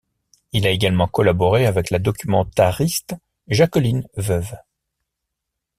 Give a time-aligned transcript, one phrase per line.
[0.51, 3.13] Il a également collaboré avec la documentariste
[3.47, 4.55] Jacqueline Veuve.